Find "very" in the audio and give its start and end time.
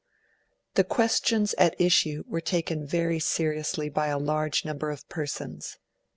2.87-3.19